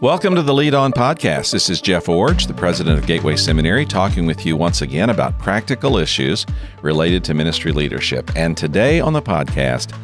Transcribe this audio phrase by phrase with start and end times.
[0.00, 1.50] Welcome to the Lead On Podcast.
[1.50, 5.36] This is Jeff Iorg, the president of Gateway Seminary, talking with you once again about
[5.40, 6.46] practical issues
[6.82, 8.30] related to ministry leadership.
[8.36, 9.98] And today on the podcast,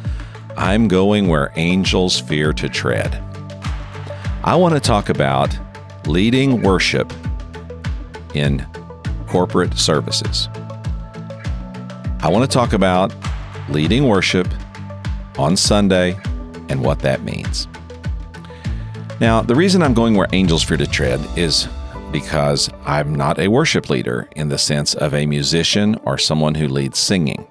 [0.57, 3.15] I'm going where angels fear to tread.
[4.43, 5.57] I want to talk about
[6.07, 7.13] leading worship
[8.33, 8.67] in
[9.27, 10.49] corporate services.
[12.19, 13.15] I want to talk about
[13.69, 14.49] leading worship
[15.37, 16.19] on Sunday
[16.67, 17.69] and what that means.
[19.21, 21.69] Now, the reason I'm going where angels fear to tread is
[22.11, 26.67] because I'm not a worship leader in the sense of a musician or someone who
[26.67, 27.47] leads singing.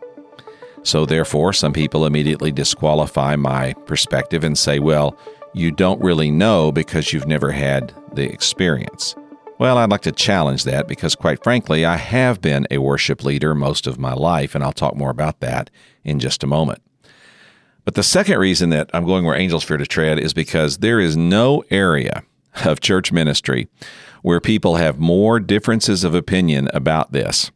[0.83, 5.17] So, therefore, some people immediately disqualify my perspective and say, well,
[5.55, 9.15] you don't really know because you've never had the experience.
[9.59, 13.55] Well, I'd like to challenge that because, quite frankly, I have been a worship leader
[13.55, 15.71] most of my life, and I'll talk more about that
[16.05, 16.83] in just a moment.
[17.85, 21.01] But the second reason that I'm going where angels fear to tread is because there
[21.01, 22.23] is no area
[22.65, 23.69] of church ministry
[24.23, 27.51] where people have more differences of opinion about this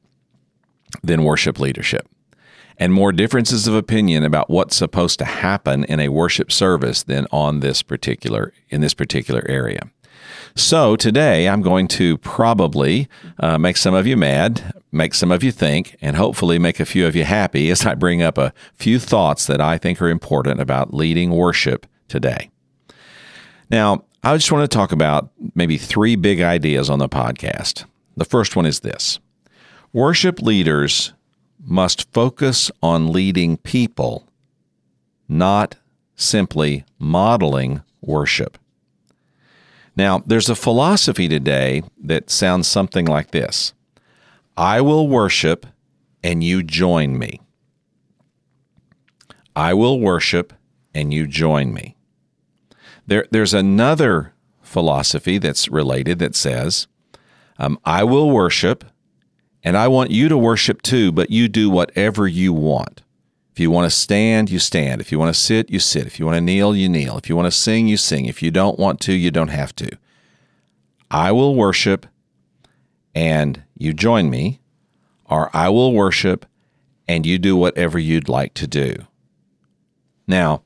[1.03, 2.09] than worship leadership
[2.79, 7.27] and more differences of opinion about what's supposed to happen in a worship service than
[7.33, 9.81] on this particular in this particular area.
[10.55, 13.09] So today I'm going to probably
[13.41, 16.87] uh, make some of you mad, make some of you think, and hopefully make a
[16.87, 20.09] few of you happy as I bring up a few thoughts that I think are
[20.09, 22.51] important about leading worship today.
[23.71, 27.85] Now, I just want to talk about maybe three big ideas on the podcast.
[28.17, 29.21] The first one is this
[29.93, 31.13] worship leaders
[31.61, 34.27] must focus on leading people,
[35.29, 35.77] not
[36.17, 38.59] simply modeling worship.
[39.99, 43.75] Now, there's a philosophy today that sounds something like this
[44.57, 45.67] I will worship
[46.23, 47.41] and you join me.
[49.57, 50.53] I will worship
[50.95, 51.97] and you join me.
[53.09, 56.87] There, there's another philosophy that's related that says,
[57.59, 58.85] um, I will worship
[59.65, 63.03] and I want you to worship too, but you do whatever you want.
[63.59, 65.01] If you want to stand, you stand.
[65.01, 66.07] If you want to sit, you sit.
[66.07, 67.19] If you want to kneel, you kneel.
[67.19, 68.27] If you want to sing, you sing.
[68.27, 69.89] If you don't want to, you don't have to.
[71.11, 72.07] I will worship
[73.17, 74.61] and you join me,
[75.25, 76.47] or I will worship
[77.09, 78.95] and you do whatever you'd like to do.
[80.29, 80.63] Now,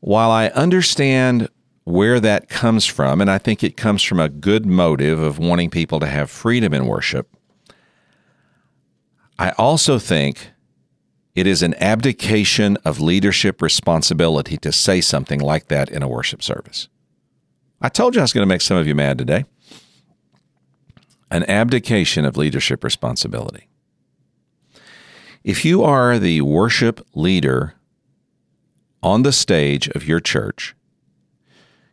[0.00, 1.50] while I understand
[1.84, 5.68] where that comes from, and I think it comes from a good motive of wanting
[5.68, 7.28] people to have freedom in worship,
[9.38, 10.53] I also think
[11.34, 16.42] it is an abdication of leadership responsibility to say something like that in a worship
[16.42, 16.88] service.
[17.80, 19.44] I told you I was going to make some of you mad today.
[21.30, 23.68] An abdication of leadership responsibility.
[25.42, 27.74] If you are the worship leader
[29.02, 30.74] on the stage of your church,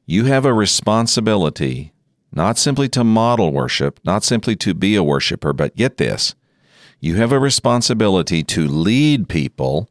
[0.06, 1.91] you have a responsibility
[2.31, 6.35] not simply to model worship, not simply to be a worshiper, but get this
[7.01, 9.89] you have a responsibility to lead people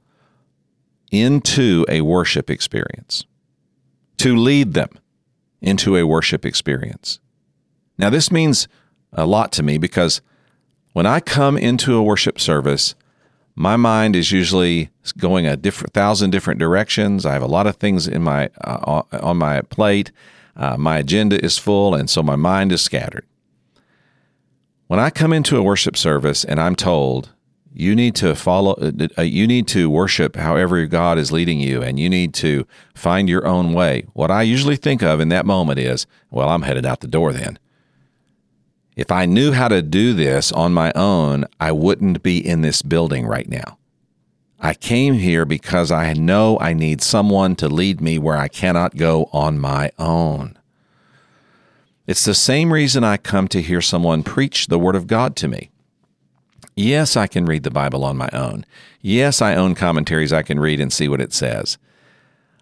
[1.11, 3.25] into a worship experience,
[4.17, 4.91] to lead them
[5.61, 7.19] into a worship experience.
[7.99, 8.69] Now, this means
[9.13, 10.23] a lot to me because
[10.93, 12.95] when I come into a worship service,
[13.57, 17.27] my mind is usually going a different thousand different directions.
[17.27, 20.13] I have a lot of things in my uh, on my plate.
[20.57, 23.27] Uh, my agenda is full, and so my mind is scattered.
[24.91, 27.31] When I come into a worship service and I'm told
[27.73, 31.81] you need to follow, uh, uh, you need to worship however God is leading you,
[31.81, 34.09] and you need to find your own way.
[34.15, 37.33] What I usually think of in that moment is, well, I'm headed out the door
[37.33, 37.61] then.
[38.97, 42.83] If I knew how to do this on my own, I wouldn't be in this
[42.83, 43.79] building right now.
[44.59, 48.97] I came here because I know I need someone to lead me where I cannot
[48.97, 50.59] go on my own.
[52.07, 55.49] It's the same reason I come to hear someone preach the Word of God to
[55.49, 55.71] me.
[56.75, 58.65] Yes, I can read the Bible on my own.
[59.01, 61.79] Yes, I own commentaries I can read and see what it says.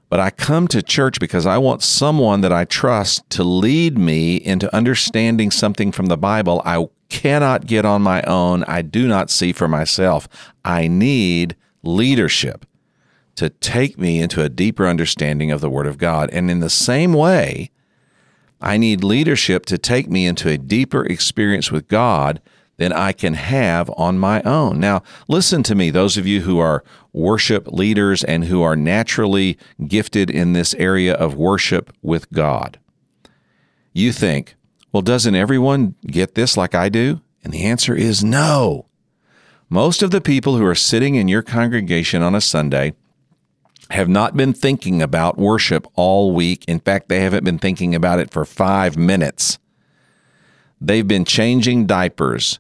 [0.09, 4.37] But I come to church because I want someone that I trust to lead me
[4.37, 8.65] into understanding something from the Bible I cannot get on my own.
[8.65, 10.29] I do not see for myself.
[10.65, 12.67] I need leadership
[13.37, 16.29] to take me into a deeper understanding of the Word of God.
[16.33, 17.71] And in the same way,
[18.61, 22.41] I need leadership to take me into a deeper experience with God
[22.79, 24.81] than I can have on my own.
[24.81, 29.59] Now, listen to me, those of you who are worship leaders and who are naturally
[29.87, 32.79] gifted in this area of worship with God.
[33.93, 34.55] You think,
[34.93, 37.21] well, doesn't everyone get this like I do?
[37.43, 38.87] And the answer is no.
[39.69, 42.95] Most of the people who are sitting in your congregation on a Sunday
[43.91, 46.65] have not been thinking about worship all week.
[46.69, 49.59] In fact, they haven't been thinking about it for five minutes.
[50.81, 52.59] They've been changing diapers,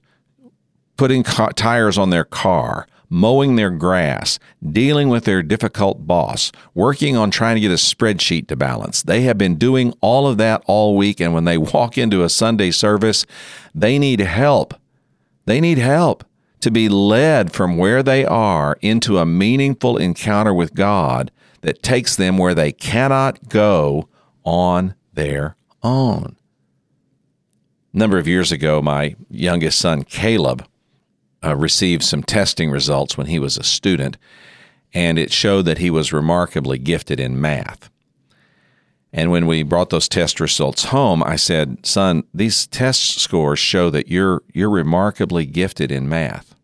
[0.96, 4.38] putting tires on their car, mowing their grass,
[4.72, 9.02] dealing with their difficult boss, working on trying to get a spreadsheet to balance.
[9.02, 11.20] They have been doing all of that all week.
[11.20, 13.26] And when they walk into a Sunday service,
[13.75, 14.75] they need help.
[15.44, 16.25] They need help
[16.60, 22.16] to be led from where they are into a meaningful encounter with God that takes
[22.16, 24.08] them where they cannot go
[24.44, 26.37] on their own.
[27.94, 30.66] A number of years ago, my youngest son, Caleb,
[31.44, 34.16] uh, received some testing results when he was a student,
[34.93, 37.90] and it showed that he was remarkably gifted in math.
[39.12, 43.90] And when we brought those test results home, I said, "Son, these test scores show
[43.90, 46.55] that you're you're remarkably gifted in math."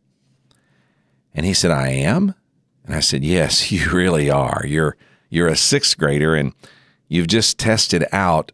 [1.33, 2.35] And he said, "I am?"
[2.85, 4.65] And I said, "Yes, you really are.
[4.67, 4.97] You're
[5.31, 6.53] you're a 6th grader and
[7.09, 8.53] you've just tested out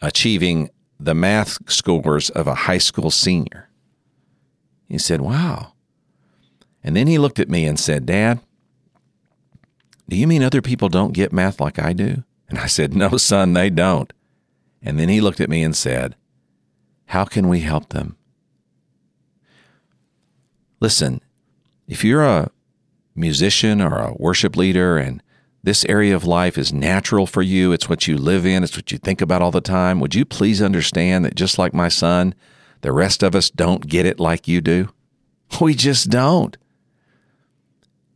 [0.00, 3.68] achieving the math scores of a high school senior."
[4.88, 5.72] He said, "Wow."
[6.84, 8.38] And then he looked at me and said, "Dad,
[10.08, 13.16] do you mean other people don't get math like I do?" And I said, No,
[13.16, 14.12] son, they don't.
[14.82, 16.16] And then he looked at me and said,
[17.06, 18.16] How can we help them?
[20.80, 21.20] Listen,
[21.86, 22.50] if you're a
[23.14, 25.22] musician or a worship leader and
[25.62, 28.92] this area of life is natural for you, it's what you live in, it's what
[28.92, 32.34] you think about all the time, would you please understand that just like my son,
[32.82, 34.90] the rest of us don't get it like you do?
[35.60, 36.56] We just don't.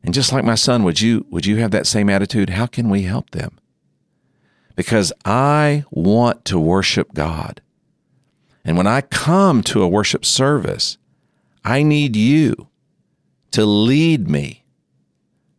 [0.05, 2.51] And just like my son, would you would you have that same attitude?
[2.51, 3.59] How can we help them?
[4.77, 7.61] Because I want to worship God.
[8.65, 10.99] And when I come to a worship service,
[11.65, 12.69] I need you
[13.53, 14.65] to lead me.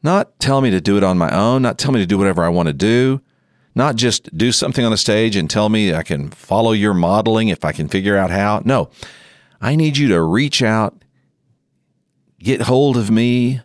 [0.01, 2.43] Not tell me to do it on my own, not tell me to do whatever
[2.43, 3.21] I want to do,
[3.75, 7.47] not just do something on the stage and tell me I can follow your modeling
[7.47, 8.61] if I can figure out how.
[8.65, 8.89] No,
[9.61, 11.03] I need you to reach out,
[12.39, 13.61] get hold of me,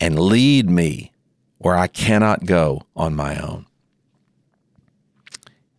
[0.00, 1.12] and lead me
[1.58, 3.65] where I cannot go on my own.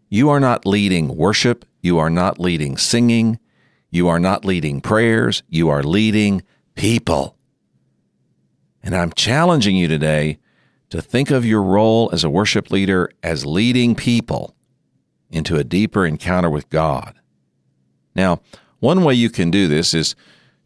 [0.10, 1.66] You are not leading worship.
[1.82, 3.40] You are not leading singing.
[3.90, 5.44] You are not leading prayers.
[5.50, 6.44] You are leading
[6.76, 7.36] people.
[8.84, 10.40] And I'm challenging you today
[10.90, 14.56] to think of your role as a worship leader as leading people
[15.30, 17.20] into a deeper encounter with God.
[18.16, 18.42] Now,
[18.80, 20.16] one way you can do this is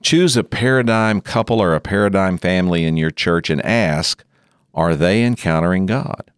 [0.04, 4.24] choose a paradigm couple or a paradigm family in your church and ask,
[4.74, 6.31] are they encountering God?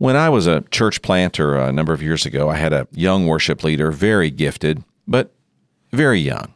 [0.00, 2.88] When I was a church planter uh, a number of years ago, I had a
[2.90, 5.34] young worship leader, very gifted, but
[5.92, 6.54] very young.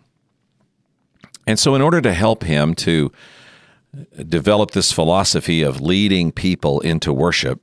[1.47, 3.13] And so, in order to help him to
[4.27, 7.61] develop this philosophy of leading people into worship,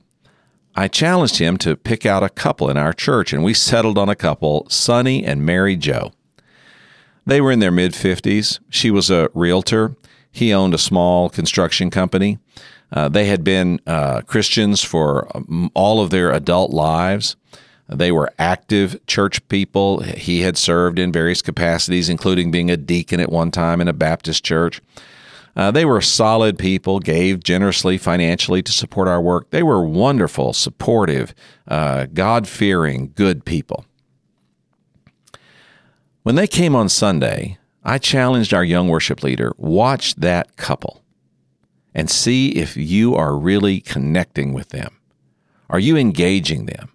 [0.76, 4.08] I challenged him to pick out a couple in our church, and we settled on
[4.08, 6.12] a couple, Sonny and Mary Joe.
[7.26, 8.60] They were in their mid 50s.
[8.70, 9.96] She was a realtor.
[10.30, 12.38] He owned a small construction company.
[12.92, 17.36] Uh, they had been uh, Christians for um, all of their adult lives.
[17.88, 20.00] They were active church people.
[20.00, 23.92] He had served in various capacities, including being a deacon at one time in a
[23.92, 24.80] Baptist church.
[25.54, 29.50] Uh, they were solid people, gave generously financially to support our work.
[29.50, 31.34] They were wonderful, supportive,
[31.68, 33.84] uh, God fearing, good people.
[36.22, 41.01] When they came on Sunday, I challenged our young worship leader watch that couple
[41.94, 44.98] and see if you are really connecting with them.
[45.68, 46.90] Are you engaging them?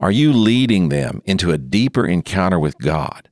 [0.00, 3.28] Are you leading them into a deeper encounter with God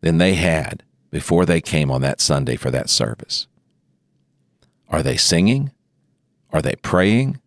[0.00, 3.46] than they had before they came on that Sunday for that service?
[4.88, 5.72] Are they singing?
[6.52, 7.40] Are they praying?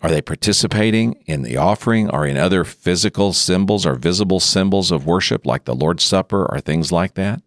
[0.00, 5.06] Are they participating in the offering or in other physical symbols or visible symbols of
[5.06, 7.42] worship like the Lord's Supper or things like that?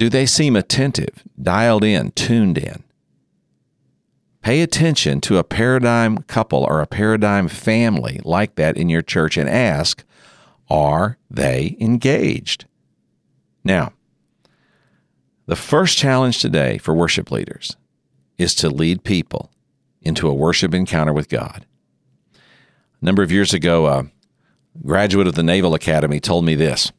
[0.00, 2.84] Do they seem attentive, dialed in, tuned in?
[4.40, 9.36] Pay attention to a paradigm couple or a paradigm family like that in your church
[9.36, 10.02] and ask,
[10.70, 12.64] are they engaged?
[13.62, 13.92] Now,
[15.44, 17.76] the first challenge today for worship leaders
[18.38, 19.50] is to lead people
[20.00, 21.66] into a worship encounter with God.
[22.34, 24.06] A number of years ago, a
[24.82, 26.90] graduate of the Naval Academy told me this.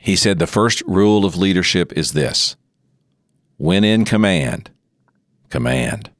[0.00, 2.56] He said the first rule of leadership is this
[3.56, 4.70] when in command,
[5.48, 6.10] command.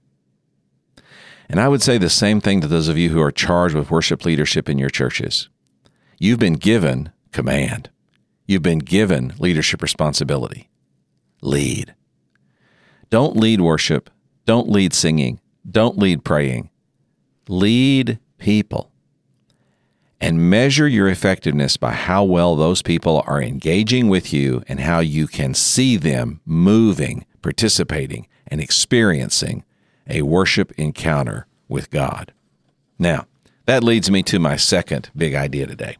[1.48, 3.90] And I would say the same thing to those of you who are charged with
[3.90, 5.48] worship leadership in your churches.
[6.18, 7.90] You've been given command,
[8.46, 10.70] you've been given leadership responsibility.
[11.42, 11.94] Lead.
[13.10, 14.10] Don't lead worship
[14.46, 15.40] Don't lead singing.
[15.68, 16.70] Don't lead praying.
[17.48, 18.92] Lead people.
[20.26, 24.98] And measure your effectiveness by how well those people are engaging with you and how
[24.98, 29.62] you can see them moving, participating, and experiencing
[30.10, 32.32] a worship encounter with God.
[32.98, 33.28] Now,
[33.66, 35.96] that leads me to my second big idea today.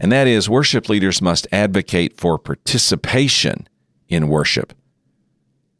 [0.00, 3.68] And that is worship leaders must advocate for participation
[4.08, 4.72] in worship,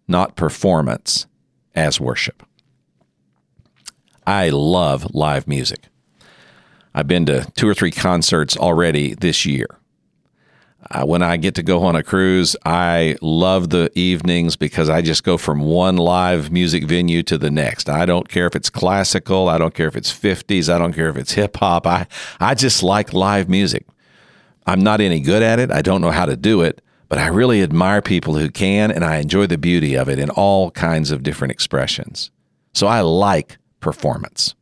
[0.07, 1.27] not performance
[1.75, 2.45] as worship.
[4.25, 5.89] I love live music.
[6.95, 9.67] I've been to two or three concerts already this year.
[10.91, 15.03] Uh, when I get to go on a cruise, I love the evenings because I
[15.03, 17.91] just go from one live music venue to the next.
[17.91, 21.11] I don't care if it's classical, I don't care if it's 50s, I don't care
[21.11, 21.87] if it's hip hop.
[21.87, 22.07] I,
[22.41, 23.87] I just like live music.
[24.67, 27.27] I'm not any good at it, I don't know how to do it, but I
[27.27, 31.11] really admire people who can, and I enjoy the beauty of it in all kinds
[31.11, 32.31] of different expressions.
[32.73, 34.55] So I like performance.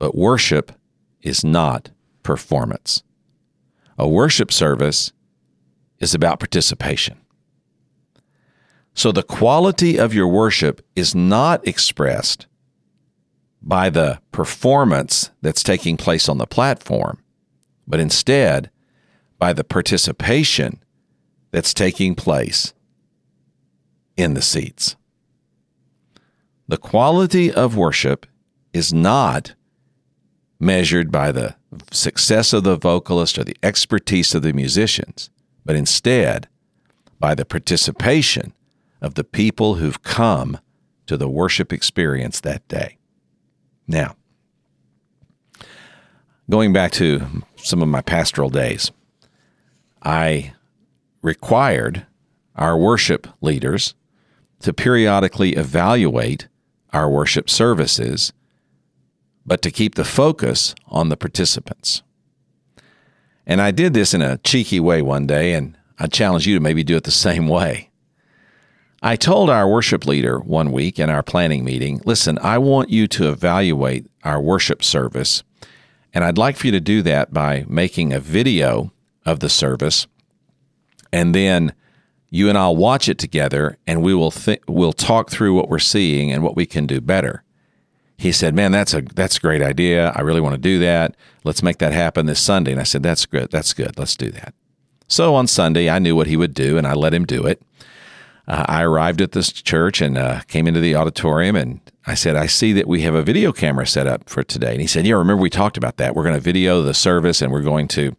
[0.00, 0.72] But worship
[1.20, 1.90] is not
[2.24, 3.04] performance.
[3.98, 5.12] A worship service
[5.98, 7.18] is about participation.
[8.94, 12.46] So the quality of your worship is not expressed
[13.62, 17.22] by the performance that's taking place on the platform,
[17.86, 18.70] but instead
[19.38, 20.82] by the participation
[21.50, 22.72] that's taking place
[24.16, 24.96] in the seats.
[26.68, 28.24] The quality of worship
[28.72, 29.54] is not
[30.60, 31.56] measured by the
[31.90, 35.30] success of the vocalist or the expertise of the musicians,
[35.64, 36.48] but instead
[37.18, 38.52] by the participation
[39.00, 40.58] of the people who've come
[41.06, 42.98] to the worship experience that day.
[43.88, 44.14] Now,
[46.48, 48.92] going back to some of my pastoral days,
[50.02, 50.52] I
[51.22, 52.06] required
[52.54, 53.94] our worship leaders
[54.60, 56.48] to periodically evaluate
[56.92, 58.32] our worship services
[59.50, 62.04] but to keep the focus on the participants.
[63.44, 66.60] And I did this in a cheeky way one day, and I challenge you to
[66.60, 67.90] maybe do it the same way.
[69.02, 73.08] I told our worship leader one week in our planning meeting listen, I want you
[73.08, 75.42] to evaluate our worship service,
[76.14, 78.92] and I'd like for you to do that by making a video
[79.26, 80.06] of the service,
[81.12, 81.74] and then
[82.28, 85.80] you and I'll watch it together, and we will th- we'll talk through what we're
[85.80, 87.42] seeing and what we can do better
[88.20, 90.12] he said, "Man, that's a that's a great idea.
[90.14, 91.16] I really want to do that.
[91.42, 93.50] Let's make that happen this Sunday." And I said, "That's good.
[93.50, 93.98] That's good.
[93.98, 94.52] Let's do that."
[95.08, 97.62] So on Sunday, I knew what he would do, and I let him do it.
[98.46, 102.36] Uh, I arrived at this church and uh, came into the auditorium, and I said,
[102.36, 105.06] "I see that we have a video camera set up for today." And he said,
[105.06, 106.14] "Yeah, remember we talked about that.
[106.14, 108.14] We're going to video the service, and we're going to."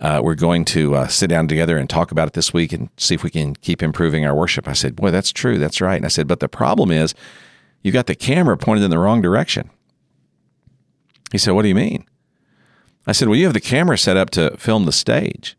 [0.00, 2.90] Uh, we're going to uh, sit down together and talk about it this week and
[2.96, 4.66] see if we can keep improving our worship.
[4.66, 5.56] I said, Boy, that's true.
[5.56, 5.94] That's right.
[5.94, 7.14] And I said, But the problem is,
[7.84, 9.70] you got the camera pointed in the wrong direction.
[11.30, 12.06] He said, What do you mean?
[13.06, 15.56] I said, Well, you have the camera set up to film the stage.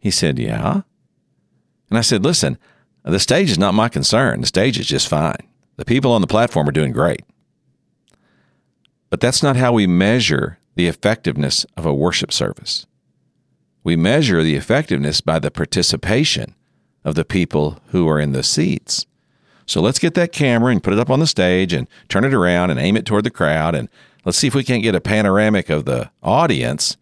[0.00, 0.80] He said, Yeah.
[1.90, 2.58] And I said, Listen,
[3.04, 4.40] the stage is not my concern.
[4.40, 5.36] The stage is just fine.
[5.76, 7.22] The people on the platform are doing great.
[9.10, 12.86] But that's not how we measure the effectiveness of a worship service.
[13.84, 16.54] We measure the effectiveness by the participation
[17.04, 19.06] of the people who are in the seats.
[19.66, 22.32] So let's get that camera and put it up on the stage and turn it
[22.32, 23.74] around and aim it toward the crowd.
[23.74, 23.88] And
[24.24, 26.96] let's see if we can't get a panoramic of the audience.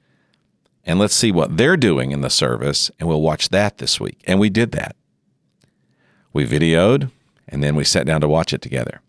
[0.85, 2.91] And let's see what they're doing in the service.
[2.99, 4.23] And we'll watch that this week.
[4.27, 4.97] And we did that.
[6.33, 7.11] We videoed
[7.47, 9.01] and then we sat down to watch it together.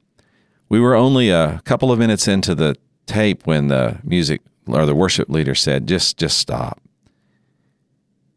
[0.68, 4.96] We were only a couple of minutes into the tape when the music or the
[4.96, 6.82] worship leader said, just, just stop.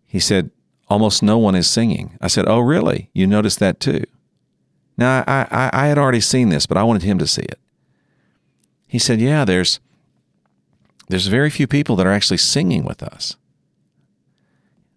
[0.06, 0.50] He said,
[0.88, 2.16] almost no one is singing.
[2.20, 3.10] I said, oh, really?
[3.12, 4.04] You noticed that too?
[4.98, 7.60] Now, I, I, I had already seen this, but I wanted him to see it.
[8.88, 9.78] He said, Yeah, there's,
[11.08, 13.36] there's very few people that are actually singing with us.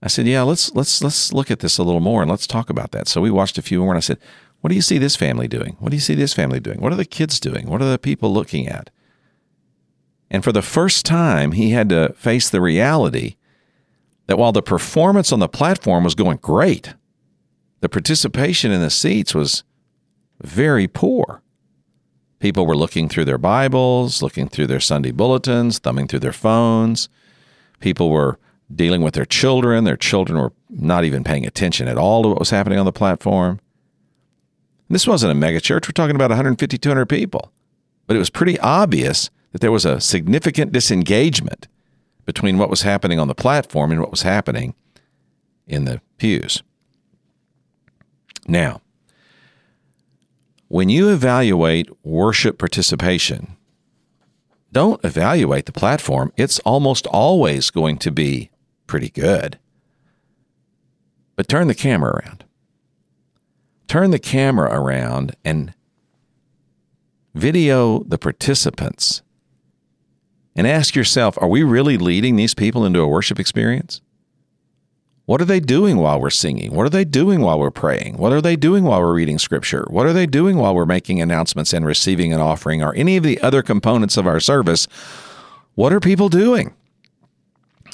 [0.02, 2.72] I said, Yeah, let's, let's, let's look at this a little more and let's talk
[2.72, 3.08] about that.
[3.08, 4.18] So we watched a few more and I said,
[4.62, 5.76] What do you see this family doing?
[5.80, 6.82] What do you see this family doing?
[6.82, 7.70] What are the kids doing?
[7.70, 8.90] What are the people looking at?
[10.32, 13.36] And for the first time, he had to face the reality
[14.26, 16.96] that while the performance on the platform was going great,
[17.82, 19.64] the participation in the seats was
[20.44, 21.42] very poor.
[22.40, 27.08] People were looking through their Bibles, looking through their Sunday bulletins, thumbing through their phones.
[27.80, 28.40] People were
[28.74, 29.84] dealing with their children.
[29.84, 32.92] Their children were not even paying attention at all to what was happening on the
[32.92, 33.60] platform.
[34.90, 35.88] This wasn't a megachurch.
[35.88, 37.52] We're talking about 150, 200 people.
[38.08, 41.68] But it was pretty obvious that there was a significant disengagement
[42.26, 44.74] between what was happening on the platform and what was happening
[45.68, 46.64] in the pews.
[48.48, 48.82] Now,
[50.72, 53.58] when you evaluate worship participation,
[54.72, 56.32] don't evaluate the platform.
[56.38, 58.52] It's almost always going to be
[58.88, 59.60] pretty good.
[61.36, 62.46] But turn the camera around.
[63.90, 65.74] Turn the camera around and
[67.34, 69.24] video the participants
[70.56, 74.00] and ask yourself are we really leading these people into a worship experience?
[75.32, 76.74] What are they doing while we're singing?
[76.74, 78.18] What are they doing while we're praying?
[78.18, 79.86] What are they doing while we're reading scripture?
[79.90, 83.24] What are they doing while we're making announcements and receiving an offering or any of
[83.24, 84.90] the other components of our service?
[85.74, 86.74] What are people doing?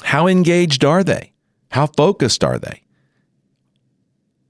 [0.02, 1.32] How engaged are they?
[1.70, 2.82] How focused are they?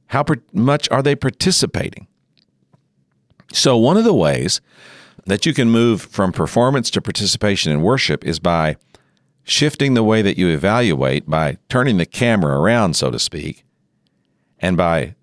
[0.07, 2.07] How much are they participating?
[3.53, 4.63] So, one of the ways
[5.27, 8.79] that you can move from performance to participation in worship is by
[9.49, 13.65] shifting the way that you evaluate, by turning the camera around, so to speak,
[14.59, 15.15] and by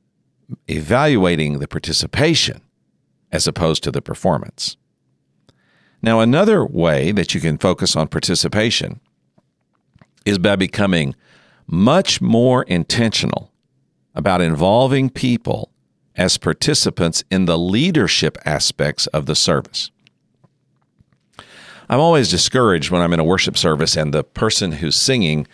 [0.67, 2.62] evaluating the participation
[3.32, 4.77] as opposed to the performance.
[6.01, 9.00] Now, another way that you can focus on participation
[10.25, 11.15] is by becoming
[11.67, 13.51] much more intentional
[14.13, 15.72] about involving people
[16.15, 19.91] as participants in the leadership aspects of the service.
[21.89, 25.48] I'm always discouraged when I'm in a worship service and the person who's singing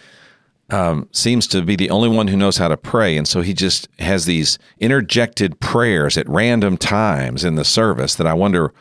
[0.70, 3.18] um, seems to be the only one who knows how to pray.
[3.18, 8.28] And so he just has these interjected prayers at random times in the service that
[8.28, 8.74] I wonder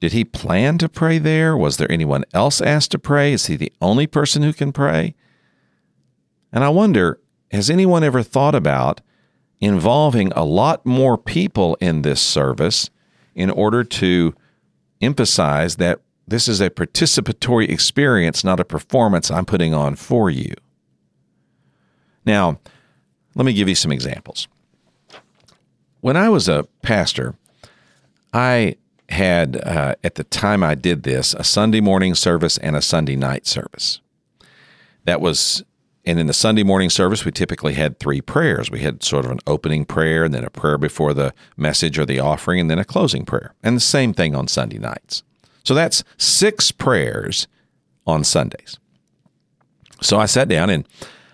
[0.00, 1.54] did he plan to pray there?
[1.54, 3.34] Was there anyone else asked to pray?
[3.34, 5.14] Is he the only person who can pray?
[6.52, 9.02] And I wonder has anyone ever thought about
[9.60, 12.88] involving a lot more people in this service
[13.34, 14.34] in order to
[15.02, 20.54] emphasize that this is a participatory experience, not a performance I'm putting on for you.
[22.24, 22.60] Now,
[23.34, 24.46] let me give you some examples.
[26.00, 27.34] When I was a pastor,
[28.32, 28.76] I
[29.08, 33.16] had, uh, at the time I did this, a Sunday morning service and a Sunday
[33.16, 34.00] night service.
[35.04, 35.64] That was
[36.06, 38.70] and in the Sunday morning service, we typically had three prayers.
[38.70, 42.06] We had sort of an opening prayer, and then a prayer before the message or
[42.06, 43.54] the offering, and then a closing prayer.
[43.62, 45.22] And the same thing on Sunday nights.
[45.64, 47.46] So that's six prayers
[48.06, 48.78] on Sundays.
[50.02, 50.86] So I sat down and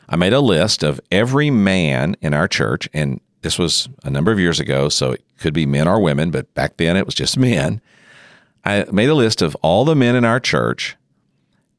[0.08, 4.32] I made a list of every man in our church, and this was a number
[4.32, 7.14] of years ago, so it could be men or women, but back then it was
[7.14, 7.80] just men.
[8.64, 10.96] I made a list of all the men in our church,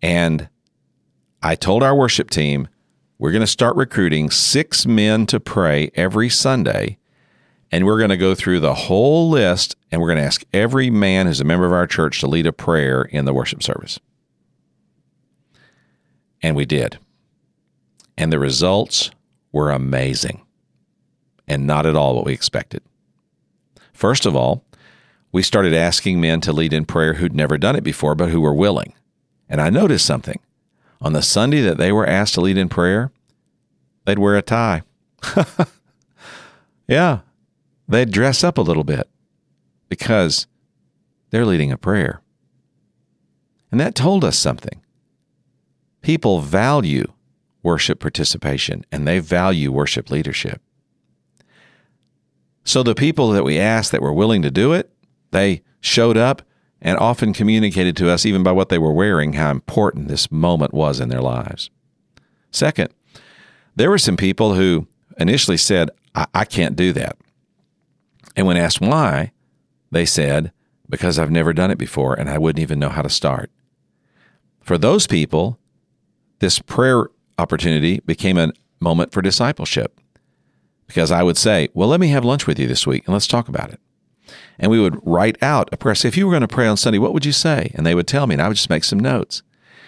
[0.01, 0.49] and
[1.41, 2.67] I told our worship team,
[3.19, 6.97] we're going to start recruiting six men to pray every Sunday.
[7.71, 10.89] And we're going to go through the whole list and we're going to ask every
[10.89, 13.99] man who's a member of our church to lead a prayer in the worship service.
[16.41, 16.97] And we did.
[18.17, 19.11] And the results
[19.51, 20.41] were amazing
[21.47, 22.81] and not at all what we expected.
[23.93, 24.63] First of all,
[25.31, 28.41] we started asking men to lead in prayer who'd never done it before, but who
[28.41, 28.93] were willing.
[29.49, 30.39] And I noticed something
[31.01, 33.11] on the Sunday that they were asked to lead in prayer,
[34.05, 34.83] they'd wear a tie.
[36.87, 37.19] yeah,
[37.87, 39.09] they'd dress up a little bit
[39.89, 40.47] because
[41.29, 42.21] they're leading a prayer.
[43.71, 44.81] And that told us something.
[46.01, 47.11] People value
[47.63, 50.61] worship participation and they value worship leadership.
[52.63, 54.91] So the people that we asked that were willing to do it,
[55.31, 56.41] they showed up
[56.81, 60.73] and often communicated to us, even by what they were wearing, how important this moment
[60.73, 61.69] was in their lives.
[62.51, 62.89] Second,
[63.75, 67.17] there were some people who initially said, I, I can't do that.
[68.37, 69.33] And when asked why,
[69.91, 70.53] they said,
[70.89, 73.51] because I've never done it before and I wouldn't even know how to start.
[74.61, 75.59] For those people,
[76.39, 79.99] this prayer opportunity became a moment for discipleship
[80.85, 83.27] because I would say, Well, let me have lunch with you this week and let's
[83.27, 83.81] talk about it
[84.59, 85.95] and we would write out a prayer.
[85.95, 87.71] Say, if you were going to pray on Sunday, what would you say?
[87.75, 89.43] And they would tell me, and I would just make some notes.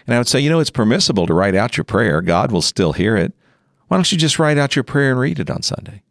[0.06, 2.22] And I would say, you know, it's permissible to write out your prayer.
[2.22, 3.34] God will still hear it.
[3.88, 6.04] Why don't you just write out your prayer and read it on Sunday?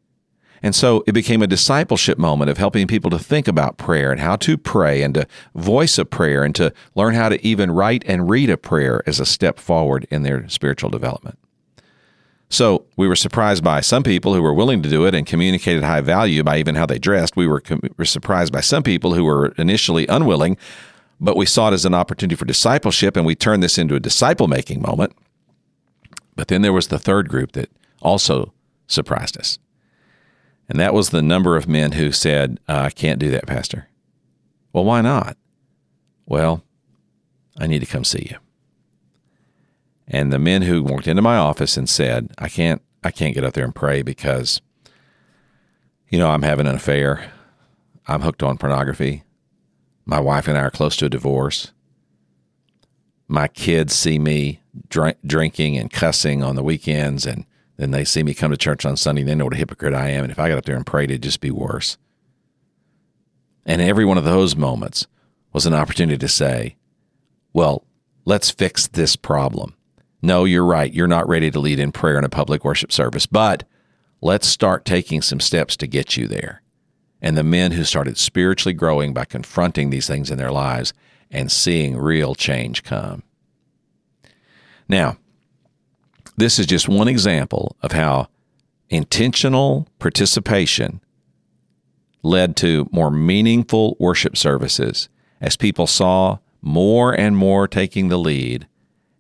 [0.63, 4.21] And so it became a discipleship moment of helping people to think about prayer and
[4.21, 8.03] how to pray and to voice a prayer and to learn how to even write
[8.07, 11.39] and read a prayer as a step forward in their spiritual development.
[12.51, 15.85] So we were surprised by some people who were willing to do it and communicated
[15.85, 17.37] high value by even how they dressed.
[17.37, 20.57] We were, com- were surprised by some people who were initially unwilling,
[21.21, 24.01] but we saw it as an opportunity for discipleship and we turned this into a
[24.01, 25.13] disciple making moment.
[26.37, 28.55] But then there was the third group that also
[28.87, 29.59] surprised us.
[30.69, 33.89] And that was the number of men who said, uh, I can't do that, Pastor.
[34.73, 35.37] Well, why not?
[36.27, 36.63] Well,
[37.59, 38.37] I need to come see you.
[40.07, 43.45] And the men who walked into my office and said, I can't I can't get
[43.45, 44.61] up there and pray because
[46.09, 47.31] you know, I'm having an affair.
[48.07, 49.25] I'm hooked on pornography.
[50.07, 51.73] My wife and I are close to a divorce.
[53.27, 57.45] My kids see me drink, drinking and cussing on the weekends, and
[57.79, 59.23] then they see me come to church on Sunday.
[59.23, 60.25] They know what a hypocrite I am.
[60.25, 61.97] And if I got up there and prayed, it'd just be worse.
[63.65, 65.07] And every one of those moments
[65.53, 66.77] was an opportunity to say,
[67.53, 67.85] well,
[68.25, 69.75] let's fix this problem.
[70.21, 70.93] No, you're right.
[70.93, 73.65] You're not ready to lead in prayer in a public worship service, but
[74.21, 76.63] let's start taking some steps to get you there.
[77.23, 80.93] And the men who started spiritually growing by confronting these things in their lives
[81.31, 83.23] and seeing real change come.
[84.89, 85.19] Now,
[86.39, 88.29] this is just one example of how
[88.89, 91.01] intentional participation
[92.23, 95.09] led to more meaningful worship services
[95.41, 98.69] as people saw more and more taking the lead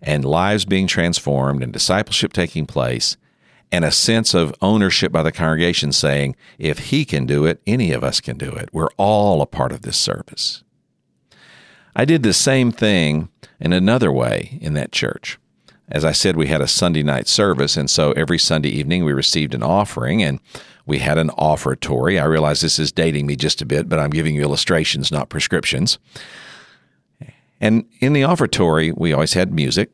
[0.01, 3.17] and lives being transformed and discipleship taking place
[3.71, 7.93] and a sense of ownership by the congregation saying, if he can do it, any
[7.93, 8.69] of us can do it.
[8.73, 10.63] We're all a part of this service.
[11.97, 13.29] I did the same thing
[13.59, 15.39] in another way in that church.
[15.91, 19.13] As I said, we had a Sunday night service, and so every Sunday evening we
[19.13, 20.39] received an offering and
[20.85, 22.21] we had an offertory.
[22.21, 25.29] I realize this is dating me just a bit, but I'm giving you illustrations, not
[25.29, 25.99] prescriptions.
[27.61, 29.91] And in the offertory, we always had music.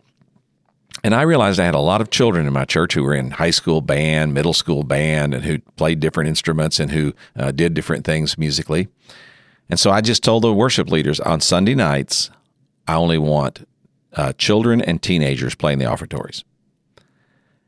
[1.03, 3.33] And I realized I had a lot of children in my church who were in
[3.33, 7.75] high school band, middle school band, and who played different instruments and who uh, did
[7.75, 8.89] different things musically.
[9.69, 12.31] And so I just told the worship leaders on Sunday nights,
[12.87, 13.67] I only want
[14.15, 16.45] uh, children and teenagers playing the offertories.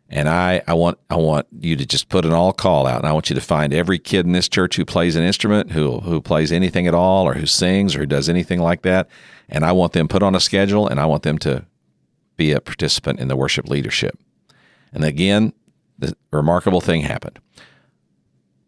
[0.09, 3.09] And I, I want I want you to just put an all call out, and
[3.09, 5.99] I want you to find every kid in this church who plays an instrument, who
[6.01, 9.09] who plays anything at all, or who sings, or who does anything like that,
[9.49, 11.67] and I want them put on a schedule, and I want them to
[12.37, 14.17] be a participant in the worship leadership.
[14.93, 15.53] And again,
[15.99, 17.41] the remarkable thing happened.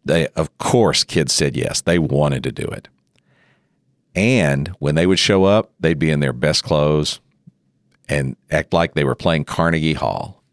[0.03, 1.81] They, of course, kids said yes.
[1.81, 2.89] They wanted to do it.
[4.15, 7.19] And when they would show up, they'd be in their best clothes
[8.09, 10.43] and act like they were playing Carnegie Hall.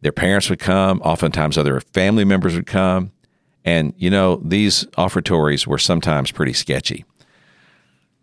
[0.00, 3.12] Their parents would come, oftentimes other family members would come.
[3.64, 7.04] And, you know, these offertories were sometimes pretty sketchy.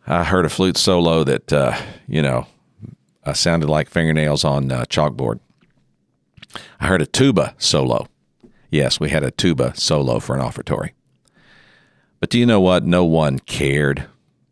[0.05, 2.47] I heard a flute solo that, uh, you know,
[3.23, 5.39] uh, sounded like fingernails on uh, chalkboard.
[6.79, 8.07] I heard a tuba solo.
[8.71, 10.91] Yes, we had a tuba solo for an offertory.
[12.19, 12.83] But do you know what?
[12.83, 14.07] No one cared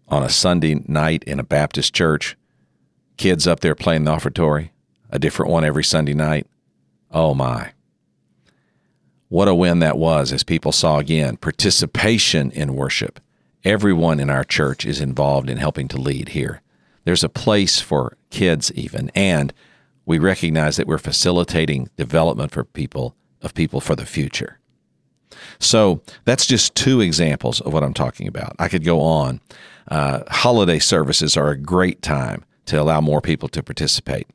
[0.08, 2.38] on a Sunday night in a Baptist church.
[3.18, 4.70] Kids up there playing the offertory,
[5.10, 6.48] a different one every Sunday night.
[7.12, 7.72] Oh my.
[9.30, 13.20] What a win that was as people saw again participation in worship.
[13.64, 16.62] Everyone in our church is involved in helping to lead here.
[17.04, 19.54] There's a place for kids even, and
[20.06, 24.60] we recognize that we're facilitating development for people of people for the future.
[25.60, 28.56] So that's just two examples of what I'm talking about.
[28.60, 29.42] I could go on.
[29.88, 34.28] Uh, holiday services are a great time to allow more people to participate.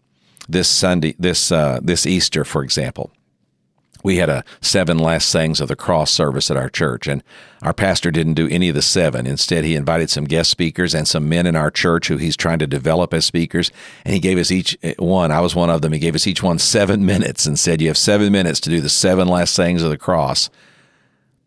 [0.49, 3.13] This Sunday, this uh, this Easter, for example,
[4.03, 7.23] we had a seven last sayings of the cross service at our church, and
[7.63, 9.27] our pastor didn't do any of the seven.
[9.27, 12.59] Instead, he invited some guest speakers and some men in our church who he's trying
[12.59, 13.71] to develop as speakers,
[14.05, 15.31] and he gave us each eh, one.
[15.31, 15.93] I was one of them.
[15.93, 18.81] He gave us each one seven minutes and said, "You have seven minutes to do
[18.81, 20.51] the seven last sayings of the cross."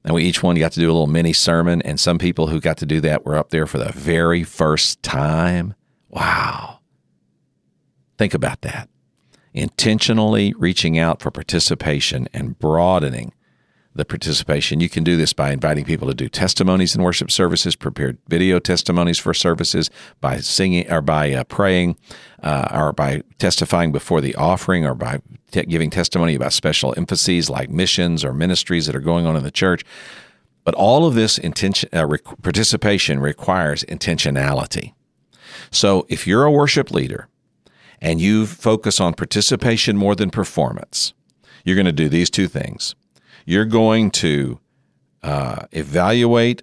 [0.05, 2.61] And we each one got to do a little mini sermon, and some people who
[2.61, 5.73] got to do that were up there for the very first time.
[6.15, 6.79] Wow!
[8.17, 8.89] Think about that
[9.55, 13.33] intentionally reaching out for participation and broadening
[13.95, 14.81] the participation.
[14.81, 18.59] You can do this by inviting people to do testimonies in worship services, prepared video
[18.59, 21.97] testimonies for services, by singing or by uh, praying,
[22.43, 27.49] uh, or by testifying before the offering, or by t- giving testimony about special emphases
[27.49, 29.85] like missions or ministries that are going on in the church.
[30.65, 32.05] But all of this intention, uh,
[32.41, 34.94] participation requires intentionality.
[35.71, 37.27] So if you're a worship leader
[38.01, 41.13] and you focus on participation more than performance,
[41.63, 42.95] you're going to do these two things.
[43.45, 44.59] You're going to
[45.23, 46.61] uh, evaluate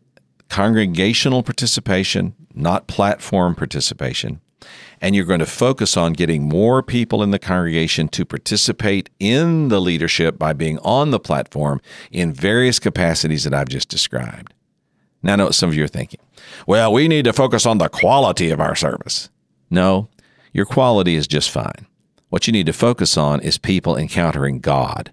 [0.48, 4.40] congregational participation, not platform participation.
[5.00, 9.68] And you're going to focus on getting more people in the congregation to participate in
[9.68, 11.80] the leadership by being on the platform
[12.12, 14.54] in various capacities that I've just described.
[15.22, 16.20] Now, I know what some of you are thinking.
[16.66, 19.30] Well, we need to focus on the quality of our service.
[19.70, 20.08] No,
[20.52, 21.86] your quality is just fine.
[22.28, 25.12] What you need to focus on is people encountering God.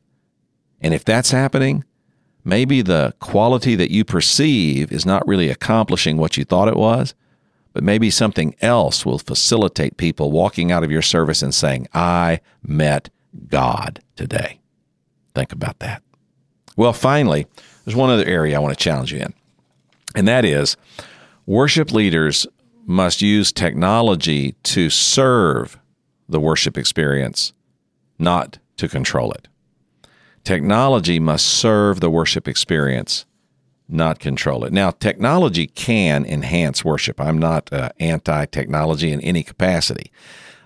[0.81, 1.83] And if that's happening,
[2.43, 7.13] maybe the quality that you perceive is not really accomplishing what you thought it was,
[7.73, 12.39] but maybe something else will facilitate people walking out of your service and saying, I
[12.63, 13.09] met
[13.47, 14.59] God today.
[15.35, 16.01] Think about that.
[16.75, 17.45] Well, finally,
[17.85, 19.33] there's one other area I want to challenge you in.
[20.15, 20.77] And that is
[21.45, 22.47] worship leaders
[22.85, 25.79] must use technology to serve
[26.27, 27.53] the worship experience,
[28.17, 29.47] not to control it.
[30.43, 33.25] Technology must serve the worship experience,
[33.87, 34.73] not control it.
[34.73, 37.19] Now, technology can enhance worship.
[37.19, 40.11] I'm not uh, anti technology in any capacity.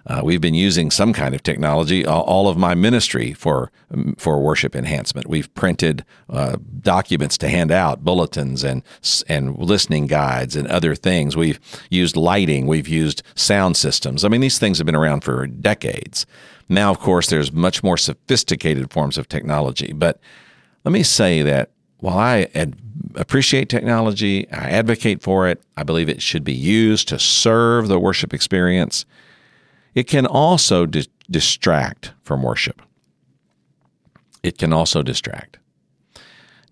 [0.05, 3.71] Uh, we've been using some kind of technology all, of my ministry for
[4.17, 5.27] for worship enhancement.
[5.27, 8.83] We've printed uh, documents to hand out, bulletins and
[9.29, 11.37] and listening guides and other things.
[11.37, 12.67] We've used lighting.
[12.67, 14.25] We've used sound systems.
[14.25, 16.25] I mean, these things have been around for decades.
[16.67, 19.93] Now, of course, there's much more sophisticated forms of technology.
[19.93, 20.19] But
[20.83, 22.75] let me say that while I ad-
[23.15, 25.61] appreciate technology, I advocate for it.
[25.77, 29.05] I believe it should be used to serve the worship experience
[29.95, 32.81] it can also di- distract from worship.
[34.41, 35.57] It can also distract.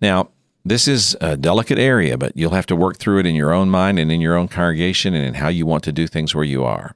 [0.00, 0.30] Now,
[0.64, 3.68] this is a delicate area, but you'll have to work through it in your own
[3.68, 6.44] mind and in your own congregation and in how you want to do things where
[6.44, 6.94] you are.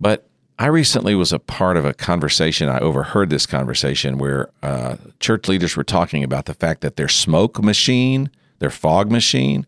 [0.00, 2.68] But I recently was a part of a conversation.
[2.68, 7.08] I overheard this conversation where uh, church leaders were talking about the fact that their
[7.08, 9.66] smoke machine, their fog machine,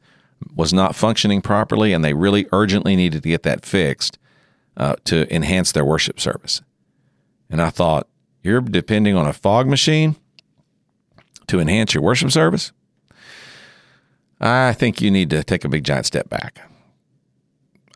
[0.54, 4.18] was not functioning properly, and they really urgently needed to get that fixed
[4.76, 6.62] uh, to enhance their worship service.
[7.50, 8.08] And I thought,
[8.42, 10.16] you're depending on a fog machine
[11.48, 12.72] to enhance your worship service?
[14.40, 16.60] I think you need to take a big giant step back.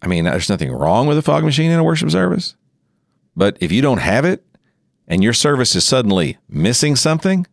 [0.03, 2.57] I mean, there's nothing wrong with a fog machine in a worship service,
[3.37, 4.45] but if you don't have it
[5.07, 7.47] and your service is suddenly missing something,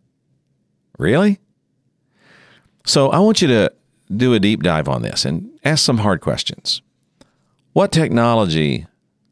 [0.98, 1.40] really?
[2.86, 3.74] So I want you to
[4.16, 6.82] do a deep dive on this and ask some hard questions.
[7.74, 8.88] What technology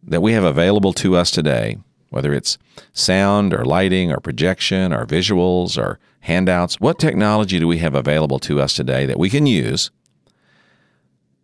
[0.05, 1.77] that we have available to us today,
[2.09, 2.57] whether it's
[2.93, 8.39] sound or lighting or projection or visuals or handouts, what technology do we have available
[8.39, 9.91] to us today that we can use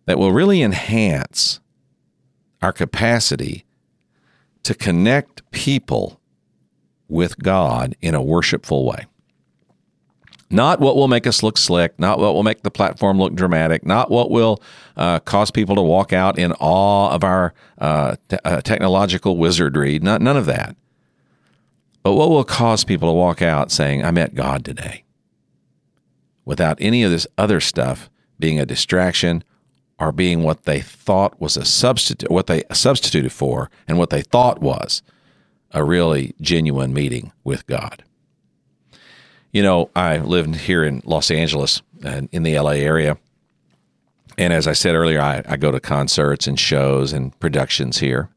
[0.05, 1.59] that will really enhance
[2.61, 3.65] our capacity
[4.63, 6.19] to connect people
[7.07, 9.05] with God in a worshipful way?
[10.51, 13.85] Not what will make us look slick, not what will make the platform look dramatic,
[13.85, 14.61] not what will
[14.97, 19.97] uh, cause people to walk out in awe of our uh, te- uh, technological wizardry,
[19.99, 20.75] not, none of that.
[22.03, 25.03] But what will cause people to walk out saying, I met God today,
[26.43, 29.43] without any of this other stuff being a distraction
[29.99, 34.23] or being what they thought was a substitute, what they substituted for, and what they
[34.23, 35.01] thought was
[35.71, 38.03] a really genuine meeting with God.
[39.51, 43.17] You know, I live here in Los Angeles and in the LA area.
[44.37, 48.29] And as I said earlier, I, I go to concerts and shows and productions here,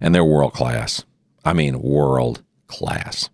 [0.00, 1.04] and they're world class.
[1.44, 3.30] I mean, world class.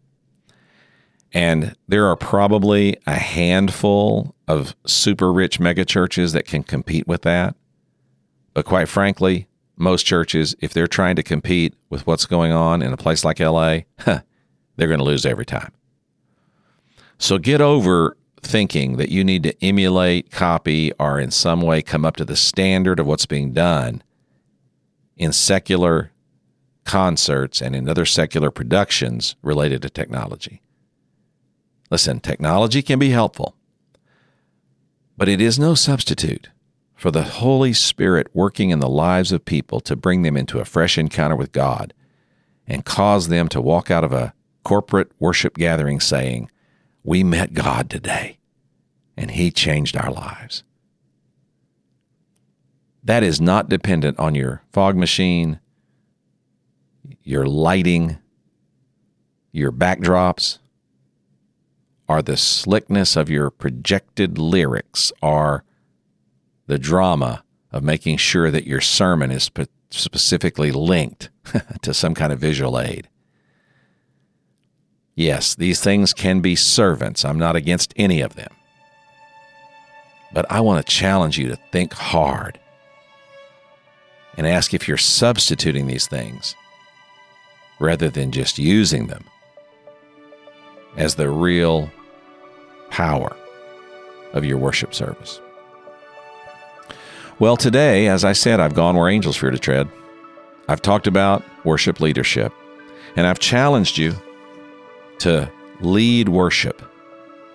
[1.33, 7.55] And there are probably a handful of super rich megachurches that can compete with that.
[8.55, 12.93] But quite frankly, most churches, if they're trying to compete with what's going on in
[12.93, 14.21] a place like LA, huh,
[14.77, 15.73] they're going to lose every time.
[17.19, 22.05] So get over thinking that you need to emulate, copy, or in some way come
[22.05, 24.03] up to the standard of what's being done
[25.17, 26.13] in secular
[26.85, 30.63] concerts and in other secular productions related to technology.
[31.91, 33.55] Listen, technology can be helpful,
[35.17, 36.49] but it is no substitute
[36.95, 40.65] for the Holy Spirit working in the lives of people to bring them into a
[40.65, 41.93] fresh encounter with God
[42.67, 46.51] and cause them to walk out of a corporate worship gathering saying,
[47.03, 48.39] we met God today
[49.17, 50.63] and He changed our lives.
[53.03, 55.61] That is not dependent on your fog machine,
[57.23, 58.19] your lighting,
[59.51, 60.59] your backdrops,
[62.09, 65.65] or the slickness of your projected lyrics, or
[66.67, 69.51] the drama of making sure that your sermon is
[69.91, 71.31] specifically linked
[71.83, 73.09] to some kind of visual aid.
[75.19, 77.25] Yes, these things can be servants.
[77.25, 78.55] I'm not against any of them.
[80.33, 82.61] But I want to challenge you to think hard
[84.37, 86.55] and ask if you're substituting these things
[87.81, 89.25] rather than just using them
[90.97, 91.91] as the real
[92.89, 93.37] power
[94.35, 95.41] of your worship service.
[97.41, 99.89] Well, today, as I said, I've gone where angels fear to tread.
[100.69, 102.53] I've talked about worship leadership,
[103.17, 104.15] and I've challenged you
[105.21, 105.51] to
[105.81, 106.83] lead worship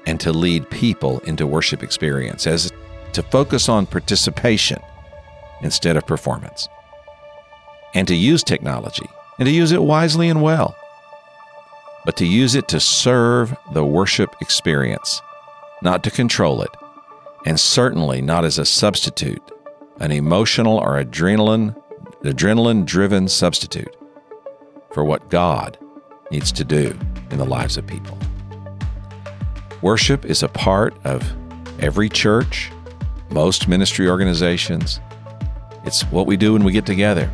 [0.05, 2.71] and to lead people into worship experience, as
[3.13, 4.79] to focus on participation
[5.61, 6.67] instead of performance,
[7.93, 9.07] and to use technology
[9.39, 10.75] and to use it wisely and well,
[12.05, 15.21] but to use it to serve the worship experience,
[15.81, 16.69] not to control it,
[17.45, 19.41] and certainly not as a substitute,
[19.99, 21.75] an emotional or adrenaline
[22.23, 23.95] adrenaline driven substitute
[24.91, 25.77] for what God
[26.31, 26.97] needs to do
[27.31, 28.17] in the lives of people.
[29.81, 31.23] Worship is a part of
[31.79, 32.71] every church,
[33.29, 34.99] most ministry organizations.
[35.83, 37.29] It's what we do when we get together.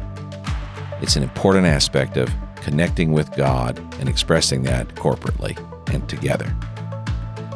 [1.01, 5.57] It's an important aspect of connecting with God and expressing that corporately
[5.93, 6.53] and together.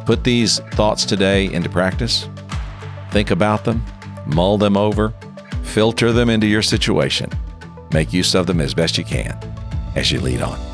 [0.06, 2.28] Put these thoughts today into practice.
[3.10, 3.84] Think about them,
[4.26, 5.12] mull them over,
[5.62, 7.30] filter them into your situation.
[7.92, 9.38] Make use of them as best you can
[9.96, 10.73] as you lead on.